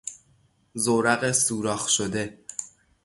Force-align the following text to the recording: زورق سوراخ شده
زورق 0.75 1.31
سوراخ 1.31 1.89
شده 1.89 2.37